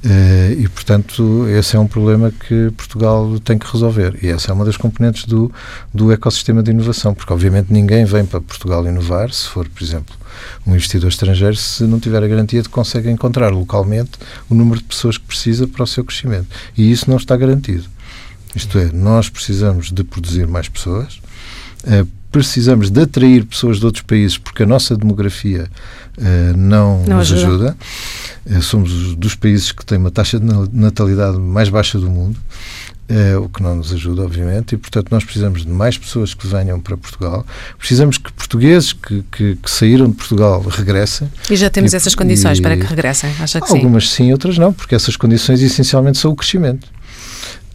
[0.04, 4.18] Uh, e, portanto, esse é um problema que Portugal tem que resolver.
[4.24, 5.52] E essa é uma das componentes do,
[5.94, 10.16] do ecossistema de inovação, porque, obviamente, ninguém vem para Portugal inovar se for, por exemplo,
[10.66, 14.12] um investidor estrangeiro, se não tiver a garantia de que consegue encontrar localmente
[14.50, 16.48] o número de pessoas que precisa para o seu crescimento.
[16.76, 17.86] E isso não está garantido.
[18.56, 21.22] Isto é, nós precisamos de produzir mais pessoas.
[22.32, 25.70] Precisamos de atrair pessoas de outros países porque a nossa demografia
[26.18, 27.76] uh, não, não, nos ajuda.
[28.46, 28.58] ajuda.
[28.58, 32.40] Uh, somos dos países que têm uma taxa de natalidade mais baixa do mundo.
[33.10, 36.48] Uh, o que não nos ajuda, obviamente, e portanto nós precisamos de mais pessoas que
[36.48, 37.46] venham para Portugal.
[37.78, 41.30] Precisamos que portugueses que, que, que saíram de Portugal regressem.
[41.50, 44.28] E já temos e, essas condições e, para que regressem, acha que algumas sim?
[44.28, 46.88] sim, outras não, porque essas condições essencialmente são o crescimento.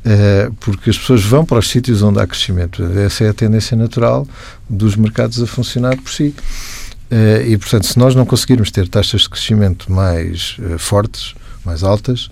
[0.09, 2.85] Eh, porque as pessoas vão para os sítios onde há crescimento.
[2.97, 4.27] Essa é a tendência natural
[4.71, 6.33] dos mercados a funcionar por si.
[7.11, 11.83] Eh, e, portanto, se nós não conseguirmos ter taxas de crescimento mais eh, fortes, mais
[11.83, 12.31] altas,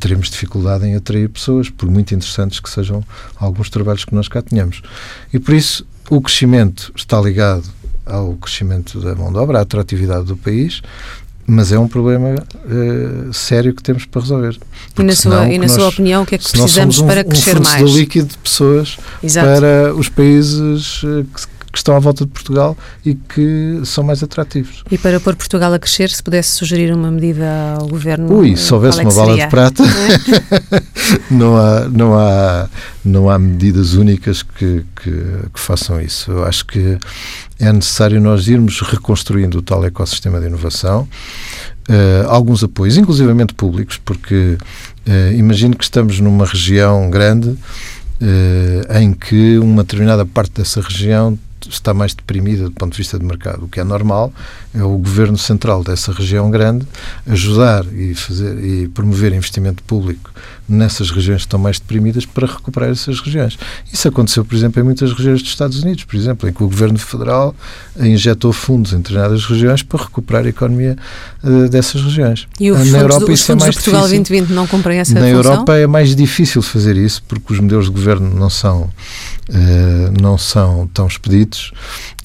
[0.00, 3.04] teremos dificuldade em atrair pessoas, por muito interessantes que sejam
[3.36, 4.80] alguns trabalhos que nós cá tenhamos.
[5.30, 7.64] E, por isso, o crescimento está ligado
[8.06, 10.80] ao crescimento da mão de obra, à atratividade do país,
[11.46, 14.58] mas é um problema uh, sério que temos para resolver.
[14.98, 17.22] E na, sua, e na nós, sua opinião, o que é que precisamos um, para
[17.22, 17.82] crescer um mais?
[17.82, 19.46] Um líquido de pessoas Exato.
[19.46, 24.22] para os países uh, que, que, estão à volta de Portugal e que são mais
[24.22, 24.82] atrativos.
[24.90, 28.32] E para pôr Portugal a crescer, se pudesse sugerir uma medida ao Governo...
[28.32, 29.82] Ui, se houvesse é uma bala de prata,
[31.30, 32.68] não, há, não, há,
[33.04, 35.10] não há medidas únicas que, que,
[35.52, 36.30] que façam isso.
[36.30, 36.98] Eu acho que
[37.58, 41.08] é necessário nós irmos reconstruindo o tal ecossistema de inovação,
[41.88, 44.56] uh, alguns apoios, inclusivamente públicos, porque
[45.06, 47.56] uh, imagino que estamos numa região grande
[48.20, 53.18] uh, em que uma determinada parte dessa região está mais deprimida do ponto de vista
[53.18, 53.64] de mercado.
[53.64, 54.32] O que é normal
[54.74, 56.86] é o governo central dessa região grande
[57.26, 60.32] ajudar e fazer e promover investimento público
[60.68, 63.58] nessas regiões que estão mais deprimidas para recuperar essas regiões.
[63.92, 66.68] Isso aconteceu, por exemplo, em muitas regiões dos Estados Unidos, por exemplo, em que o
[66.68, 67.54] governo federal
[67.98, 70.96] injetou fundos em determinadas regiões para recuperar a economia
[71.42, 72.48] uh, dessas regiões.
[72.58, 74.18] E os Na Europa, do, os fundos é mais Portugal difícil.
[74.24, 75.36] 2020 não cumprem essa Na função?
[75.36, 78.90] Europa é mais difícil fazer isso porque os modelos de governo não são
[79.48, 81.70] Uh, não são tão expeditos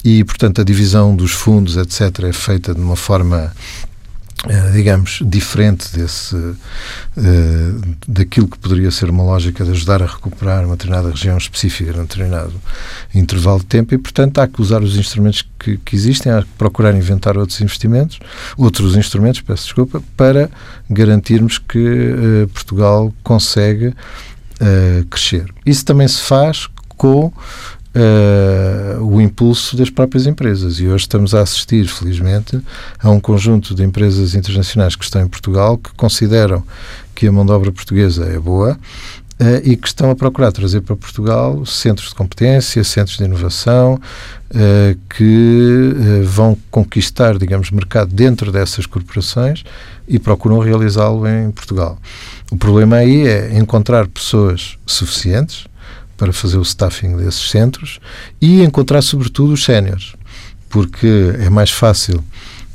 [0.04, 3.52] e, portanto, a divisão dos fundos, etc., é feita de uma forma
[4.72, 6.56] digamos, diferente desse, uh,
[8.08, 12.02] daquilo que poderia ser uma lógica de ajudar a recuperar uma determinada região específica num
[12.02, 12.52] determinado
[13.14, 16.48] intervalo de tempo e, portanto, há que usar os instrumentos que, que, existem, há que
[16.58, 18.18] procurar inventar outros investimentos,
[18.56, 20.50] outros instrumentos, peço desculpa, para
[20.90, 23.94] garantirmos que uh, Portugal consegue
[25.10, 25.52] crescer.
[25.66, 27.32] Isso também se faz com
[27.94, 30.80] uh, o impulso das próprias empresas.
[30.80, 32.60] E hoje estamos a assistir, felizmente,
[32.98, 36.62] a um conjunto de empresas internacionais que estão em Portugal que consideram
[37.14, 38.78] que a mão de obra portuguesa é boa
[39.40, 43.94] Uh, e que estão a procurar trazer para Portugal centros de competência, centros de inovação,
[43.94, 49.64] uh, que uh, vão conquistar, digamos, mercado dentro dessas corporações
[50.06, 51.98] e procuram realizá-lo em Portugal.
[52.52, 55.66] O problema aí é encontrar pessoas suficientes
[56.22, 57.98] para fazer o staffing desses centros
[58.40, 60.12] e encontrar, sobretudo, os séniores,
[60.70, 62.22] porque é mais fácil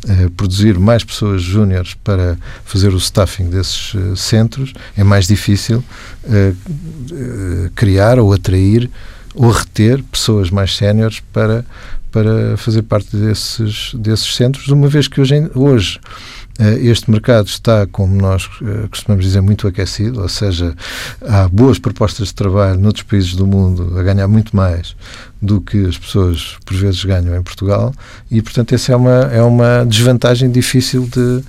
[0.06, 5.82] eh, produzir mais pessoas júniores para fazer o staffing desses uh, centros, é mais difícil
[6.26, 8.90] uh, criar ou atrair
[9.34, 11.64] ou reter pessoas mais séniores para,
[12.12, 16.37] para fazer parte desses, desses centros, uma vez que hoje, hoje eh,
[16.82, 20.76] este mercado está, como nós eh, costumamos dizer, muito aquecido, ou seja,
[21.22, 24.96] há boas propostas de trabalho noutros países do mundo a ganhar muito mais
[25.40, 27.94] do que as pessoas por vezes ganham em Portugal
[28.32, 31.44] e, portanto, essa é uma, é uma desvantagem difícil de,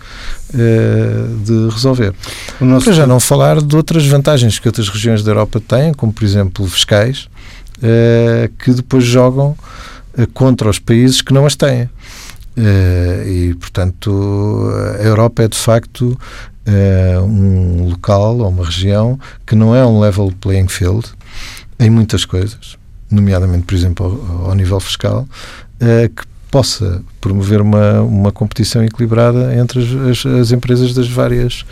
[0.55, 2.13] eh, de resolver.
[2.59, 6.25] Para já não falar de outras vantagens que outras regiões da Europa têm, como, por
[6.25, 7.29] exemplo, fiscais,
[8.59, 9.57] que depois jogam
[10.35, 11.89] contra os países que não as têm.
[12.59, 14.69] Uh, e, portanto,
[14.99, 16.19] a Europa é de facto
[16.67, 19.17] uh, um local ou uma região
[19.47, 21.07] que não é um level playing field
[21.79, 22.77] em muitas coisas,
[23.09, 25.29] nomeadamente, por exemplo, ao, ao nível fiscal,
[25.81, 31.65] uh, que possa promover uma, uma competição equilibrada entre as, as, as empresas das várias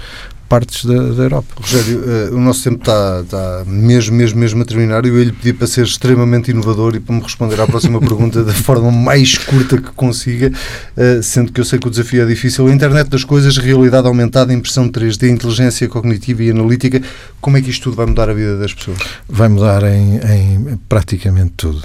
[0.48, 1.54] partes da, da Europa.
[1.56, 5.32] Rogério, uh, o nosso tempo está, está mesmo, mesmo, mesmo a terminar e eu lhe
[5.32, 9.36] pedi para ser extremamente inovador e para me responder à próxima pergunta da forma mais
[9.38, 10.52] curta que consiga,
[10.96, 12.66] uh, sendo que eu sei que o desafio é difícil.
[12.66, 17.02] A internet das coisas, realidade aumentada, impressão 3D, inteligência cognitiva e analítica,
[17.40, 18.98] como é que isto tudo vai mudar a vida das pessoas?
[19.28, 21.82] Vai mudar em, em praticamente tudo.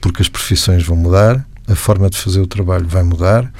[0.00, 3.50] Porque as profissões vão mudar, a forma de fazer o trabalho vai mudar,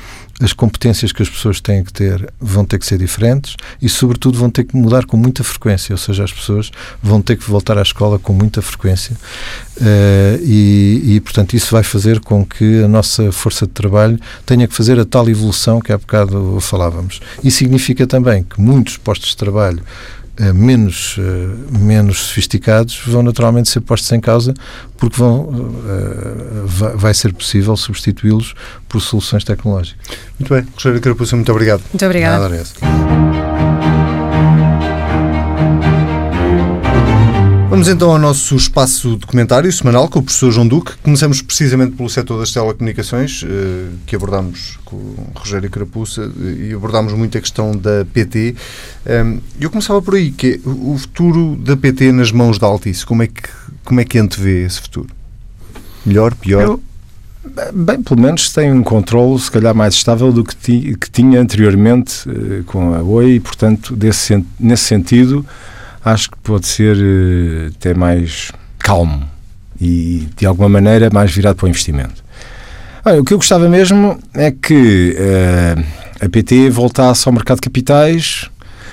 [0.43, 4.39] as competências que as pessoas têm que ter vão ter que ser diferentes e, sobretudo,
[4.39, 6.71] vão ter que mudar com muita frequência, ou seja, as pessoas
[7.03, 9.17] vão ter que voltar à escola com muita frequência
[9.77, 14.67] uh, e, e, portanto, isso vai fazer com que a nossa força de trabalho tenha
[14.67, 17.21] que fazer a tal evolução que há bocado falávamos.
[17.45, 19.83] E significa também que muitos postos de trabalho
[20.55, 24.55] menos, uh, menos sofisticados vão naturalmente ser postos em causa
[24.97, 28.55] porque vão, uh, vai, ser possível substituí-los
[28.89, 30.01] por soluções tecnológicas.
[30.39, 31.83] Muito bem, Rogério Carapuça, muito obrigado.
[31.93, 33.52] Muito obrigado.
[37.73, 40.93] Vamos então ao nosso espaço documentário semanal com o professor João Duque.
[41.03, 47.15] Começamos precisamente pelo setor das telecomunicações, eh, que abordámos com o Rogério Carapuça e abordámos
[47.15, 48.55] muito a questão da PT.
[49.07, 53.07] Ehm, eu começava por aí, que é o futuro da PT nas mãos da Altice.
[53.07, 53.49] Como é que,
[53.83, 55.09] como é que antevê esse futuro?
[56.05, 56.63] Melhor, pior?
[56.63, 56.83] Eu...
[57.73, 61.41] Bem, pelo menos tem um controle, se calhar, mais estável do que, ti, que tinha
[61.41, 65.45] anteriormente uh, com a Oi, e, portanto, desse, nesse sentido,
[66.05, 69.23] acho que pode ser uh, até mais calmo
[69.81, 72.23] e, de alguma maneira, mais virado para o investimento.
[73.05, 75.85] Olha, o que eu gostava mesmo é que uh,
[76.25, 78.49] a PT voltasse ao mercado de capitais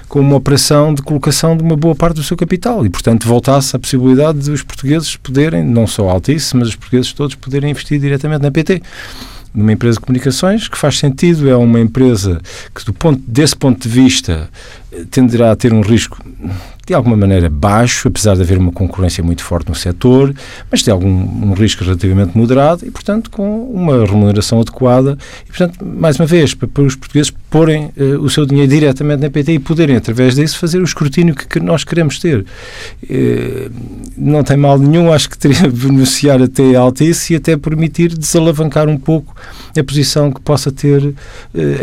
[0.08, 3.76] com uma operação de colocação de uma boa parte do seu capital e, portanto, voltasse
[3.76, 8.00] a possibilidade de os portugueses poderem, não só Altice, mas os portugueses todos poderem investir
[8.00, 8.82] diretamente na PT
[9.54, 12.42] numa empresa de comunicações que faz sentido, é uma empresa
[12.74, 14.50] que do ponto, desse ponto de vista
[15.10, 16.24] tenderá a ter um risco
[16.90, 20.34] de alguma maneira baixo, apesar de haver uma concorrência muito forte no setor,
[20.72, 25.16] mas tem algum um risco relativamente moderado e, portanto, com uma remuneração adequada.
[25.44, 29.30] E, portanto, mais uma vez, para, os portugueses porem uh, o seu dinheiro diretamente na
[29.30, 32.44] PT e poderem, através disso, fazer o escrutínio que, que nós queremos ter.
[33.04, 33.72] Uh,
[34.18, 38.90] não tem mal nenhum, acho que teria beneficiar até a Altice e até permitir desalavancar
[38.90, 39.36] um pouco
[39.78, 41.16] a posição que possa ter uh,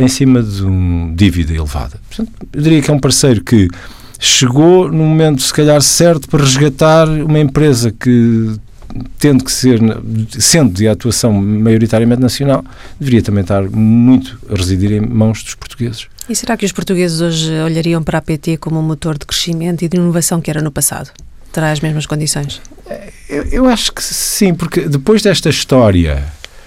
[0.00, 2.00] em cima de uma dívida elevada.
[2.08, 3.68] Portanto, eu diria que é um parceiro que
[4.18, 8.58] chegou no momento, se calhar, certo para resgatar uma empresa que
[9.18, 9.80] tendo que ser,
[10.38, 12.64] sendo de atuação maioritariamente nacional,
[12.98, 16.06] deveria também estar muito a residir em mãos dos portugueses.
[16.28, 19.84] E será que os portugueses hoje olhariam para a PT como um motor de crescimento
[19.84, 21.10] e de inovação que era no passado?
[21.52, 22.60] Terá as mesmas condições?
[23.28, 26.24] Eu, eu acho que sim, porque depois desta história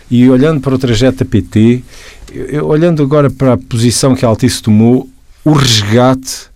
[0.10, 1.84] e olhando para o trajeto da PT,
[2.34, 5.10] eu, olhando agora para a posição que a Altice tomou,
[5.46, 6.49] o resgate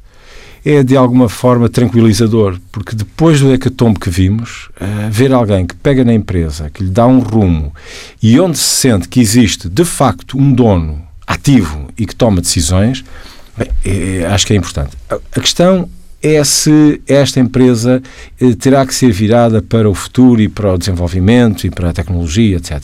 [0.65, 5.75] é de alguma forma tranquilizador, porque depois do hecatombe que vimos, uh, ver alguém que
[5.75, 7.73] pega na empresa, que lhe dá um rumo
[8.21, 13.03] e onde se sente que existe de facto um dono ativo e que toma decisões,
[13.57, 14.91] bem, é, acho que é importante.
[15.09, 15.89] A, a questão
[16.23, 18.01] é se esta empresa
[18.39, 21.93] eh, terá que ser virada para o futuro e para o desenvolvimento e para a
[21.93, 22.81] tecnologia, etc.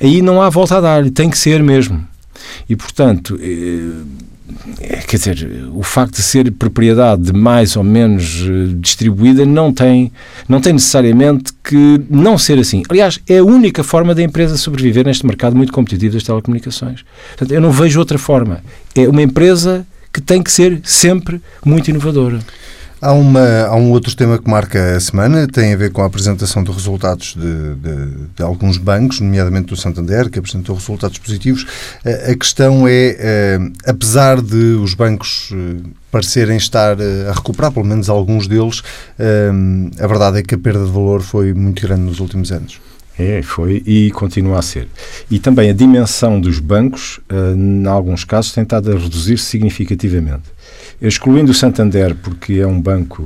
[0.00, 2.06] Aí não há volta a dar, tem que ser mesmo.
[2.68, 4.25] E, portanto, eh, é,
[5.06, 10.12] quer dizer, o facto de ser propriedade mais ou menos eh, distribuída não tem,
[10.48, 12.82] não tem necessariamente que não ser assim.
[12.88, 17.04] Aliás, é a única forma da empresa sobreviver neste mercado muito competitivo das telecomunicações.
[17.30, 18.62] Portanto, eu não vejo outra forma.
[18.94, 22.40] É uma empresa que tem que ser sempre muito inovadora.
[22.98, 26.06] Há, uma, há um outro tema que marca a semana, tem a ver com a
[26.06, 31.66] apresentação de resultados de, de, de alguns bancos, nomeadamente do Santander, que apresentou resultados positivos.
[32.04, 37.84] A questão é, eh, apesar de os bancos eh, parecerem estar eh, a recuperar, pelo
[37.84, 38.82] menos alguns deles,
[40.00, 42.80] a verdade é que a perda de valor foi muito grande nos últimos anos.
[43.18, 44.88] É, foi e continua a ser.
[45.30, 47.18] E também a dimensão dos bancos,
[47.56, 50.56] em alguns casos, tem estado a reduzir significativamente
[51.00, 53.22] excluindo o Santander, porque é um banco,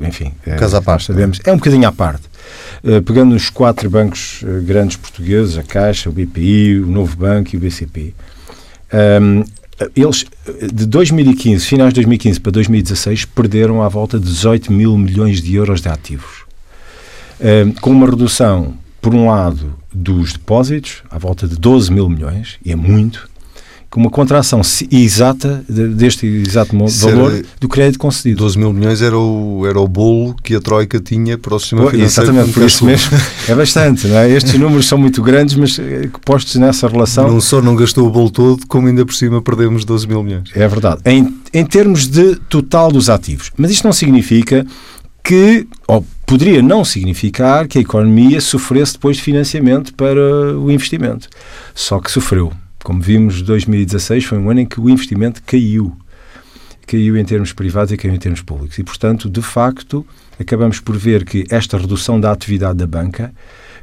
[0.00, 2.24] enfim, é, Casa à parte, sabemos, é um bocadinho à parte.
[2.82, 7.54] Uh, pegando os quatro bancos uh, grandes portugueses, a Caixa, o BPI, o Novo Banco
[7.54, 8.12] e o BCP,
[8.92, 9.44] um, ehm,
[9.96, 10.24] eles,
[10.72, 15.54] de 2015, finais de 2015 para 2016, perderam à volta de 18 mil milhões de
[15.54, 16.44] euros de ativos.
[17.40, 22.56] Ehm, com uma redução, por um lado, dos depósitos, à volta de 12 mil milhões,
[22.64, 23.28] e é muito,
[23.90, 28.38] com uma contração exata deste exato valor do crédito concedido.
[28.38, 31.90] 12 mil milhões era o, era o bolo que a Troika tinha para o sistema
[31.90, 32.30] financeiro.
[32.30, 33.10] Exatamente, por isso mesmo.
[33.46, 34.30] É bastante, não é?
[34.30, 37.28] Estes números são muito grandes, mas eh, postos nessa relação...
[37.28, 40.48] Não só não gastou o bolo todo, como ainda por cima perdemos 12 mil milhões.
[40.54, 41.02] É verdade.
[41.04, 43.50] Em, em termos de total dos ativos.
[43.58, 44.64] Mas isto não significa
[45.22, 51.28] que, ou poderia não significar que a economia sofresse depois de financiamento para o investimento.
[51.74, 52.52] Só que sofreu
[52.84, 55.96] como vimos, 2016 foi um ano em que o investimento caiu.
[56.86, 58.78] Caiu em termos privados e caiu em termos públicos.
[58.78, 60.06] E, portanto, de facto,
[60.38, 63.32] acabamos por ver que esta redução da atividade da banca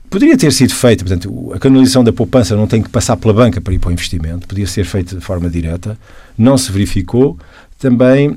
[0.08, 3.60] poderia ter sido feita, portanto, a canalização da poupança não tem que passar pela banca
[3.60, 5.97] para ir para o investimento, podia ser feita de forma direta,
[6.38, 7.39] não se verificou,
[7.80, 8.36] também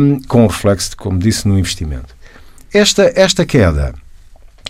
[0.00, 2.15] um, com reflexo, como disse, no investimento.
[2.76, 3.94] Esta, esta queda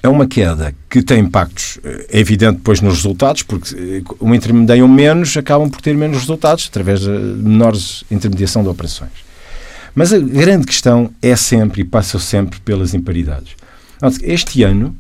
[0.01, 4.33] é uma queda que tem impactos, eh, é evidente depois nos resultados, porque eh, o
[4.33, 9.11] intermediam menos, acabam por ter menos resultados, através de menores intermediação de operações.
[9.92, 13.57] Mas a grande questão é sempre, e passa sempre, pelas imparidades.
[14.23, 14.95] Este ano,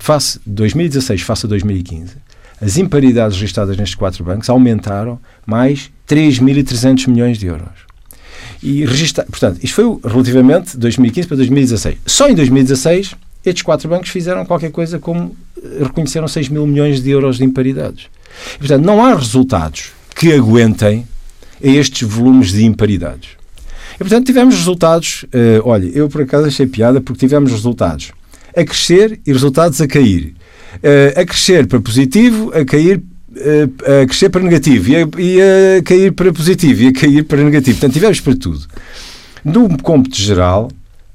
[0.00, 2.16] face 2016 face a 2015,
[2.60, 7.89] as imparidades registradas nestes quatro bancos aumentaram mais 3.300 milhões de euros.
[8.62, 11.96] E registra, portanto, isto foi relativamente 2015 para 2016.
[12.06, 17.02] Só em 2016 estes quatro bancos fizeram qualquer coisa como eh, reconheceram 6 mil milhões
[17.02, 18.06] de euros de imparidades.
[18.54, 21.06] E, portanto, não há resultados que aguentem
[21.62, 23.30] a estes volumes de imparidades.
[23.94, 28.12] E, portanto, tivemos resultados, uh, olha, eu por acaso achei piada porque tivemos resultados
[28.56, 30.34] a crescer e resultados a cair.
[30.76, 33.02] Uh, a crescer para positivo, a cair
[34.02, 35.40] a crescer para negativo e a, e
[35.78, 37.78] a cair para positivo e a cair para negativo.
[37.78, 38.66] Portanto, tivemos para tudo.
[39.44, 40.68] No cômputo geral,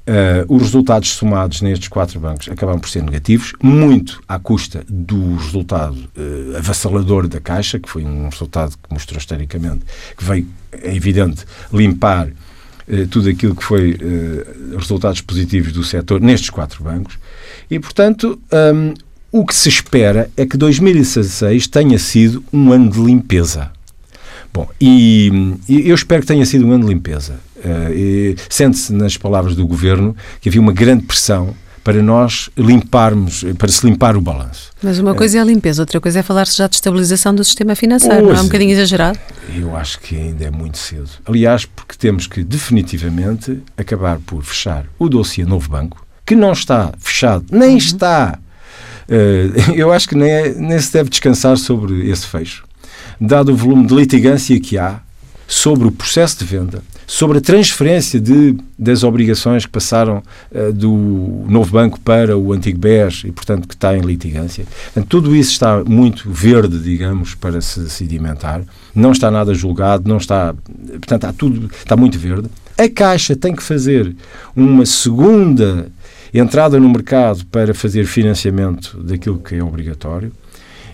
[0.08, 5.36] Uh, os resultados somados nestes quatro bancos acabaram por ser negativos, muito à custa do
[5.36, 9.80] resultado uh, avassalador da Caixa, que foi um resultado que mostrou historicamente
[10.16, 13.98] que veio, é evidente, limpar uh, tudo aquilo que foi
[14.78, 17.18] resultados positivos do setor nestes quatro bancos.
[17.68, 18.94] E, portanto, um,
[19.36, 23.70] o que se espera é que 2016 tenha sido um ano de limpeza.
[24.54, 25.30] Bom, e,
[25.68, 27.34] e eu espero que tenha sido um ano de limpeza.
[27.58, 33.68] Uh, Sente-se nas palavras do governo que havia uma grande pressão para nós limparmos, para
[33.68, 34.72] se limpar o balanço.
[34.82, 37.76] Mas uma coisa é a limpeza, outra coisa é falar-se já de estabilização do sistema
[37.76, 39.20] financeiro, pois, não é um bocadinho exagerado?
[39.54, 41.10] Eu acho que ainda é muito cedo.
[41.26, 46.94] Aliás, porque temos que definitivamente acabar por fechar o dossiê Novo Banco, que não está
[46.98, 47.78] fechado, nem uhum.
[47.78, 48.40] está.
[49.10, 52.64] Uh, eu acho que nem, é, nem se deve descansar sobre esse fecho.
[53.20, 55.00] Dado o volume de litigância que há
[55.48, 61.46] sobre o processo de venda, sobre a transferência de, das obrigações que passaram uh, do
[61.48, 64.66] novo banco para o antigo BES e, portanto, que está em litigância.
[64.86, 68.64] Portanto, tudo isso está muito verde, digamos, para se sedimentar.
[68.94, 70.54] Não está nada julgado, não está.
[70.54, 71.70] Portanto, está tudo.
[71.72, 72.50] está muito verde.
[72.78, 74.14] A Caixa tem que fazer
[74.56, 75.90] uma segunda
[76.40, 80.32] entrada no mercado para fazer financiamento daquilo que é obrigatório.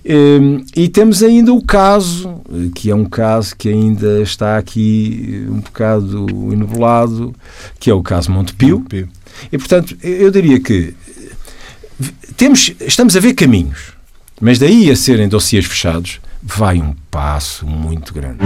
[0.04, 2.42] Ehm, e temos ainda o caso,
[2.76, 7.36] que é um caso que ainda está aqui um bocado enovelado,
[7.80, 8.80] que é o caso Montepio.
[8.80, 9.10] Montepio.
[9.52, 10.94] E, portanto, eu diria que
[12.36, 13.94] temos, estamos a ver caminhos,
[14.40, 18.40] mas daí a serem dossiês fechados, vai um passo muito grande.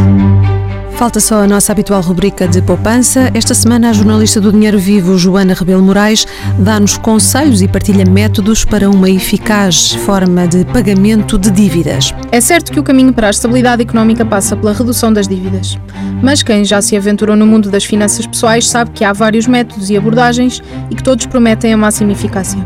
[0.95, 3.29] Falta só a nossa habitual rubrica de poupança.
[3.33, 6.25] Esta semana, a jornalista do Dinheiro Vivo, Joana Rebelo Moraes,
[6.57, 12.13] dá-nos conselhos e partilha métodos para uma eficaz forma de pagamento de dívidas.
[12.31, 15.77] É certo que o caminho para a estabilidade económica passa pela redução das dívidas.
[16.23, 19.89] Mas quem já se aventurou no mundo das finanças pessoais sabe que há vários métodos
[19.89, 22.65] e abordagens e que todos prometem a máxima eficácia.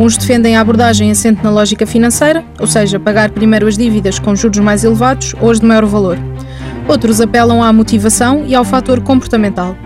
[0.00, 4.34] Uns defendem a abordagem assente na lógica financeira, ou seja, pagar primeiro as dívidas com
[4.34, 6.18] juros mais elevados ou as de maior valor.
[6.88, 9.76] Outros apelam à motivação e ao fator comportamental.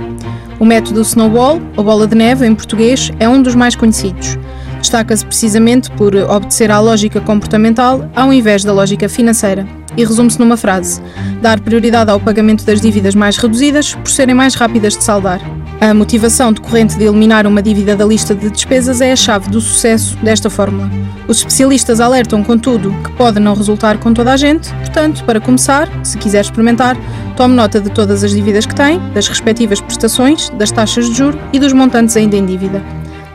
[0.59, 4.39] O método Snowball, ou bola de neve em português, é um dos mais conhecidos.
[4.81, 9.67] Destaca-se precisamente por obedecer à lógica comportamental ao invés da lógica financeira.
[9.97, 11.01] E resume-se numa frase:
[11.41, 15.41] dar prioridade ao pagamento das dívidas mais reduzidas por serem mais rápidas de saldar.
[15.81, 19.61] A motivação decorrente de eliminar uma dívida da lista de despesas é a chave do
[19.61, 20.91] sucesso desta fórmula.
[21.29, 25.89] Os especialistas alertam, contudo, que pode não resultar com toda a gente, portanto, para começar,
[26.03, 26.97] se quiser experimentar,
[27.37, 31.39] tome nota de todas as dívidas que tem, das respectivas prestações, das taxas de juro
[31.53, 32.83] e dos montantes ainda em dívida.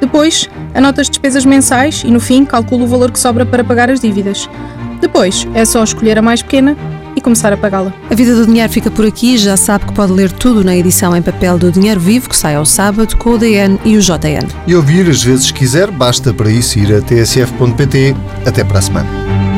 [0.01, 3.89] Depois, anota as despesas mensais e, no fim, calcula o valor que sobra para pagar
[3.89, 4.49] as dívidas.
[4.99, 6.75] Depois, é só escolher a mais pequena
[7.15, 7.93] e começar a pagá-la.
[8.09, 9.37] A Vida do Dinheiro fica por aqui.
[9.37, 12.55] Já sabe que pode ler tudo na edição em papel do Dinheiro Vivo, que sai
[12.55, 14.47] ao sábado, com o DN e o JN.
[14.65, 18.15] E ouvir as vezes quiser, basta para isso ir a tsf.pt.
[18.45, 19.50] Até para a semana.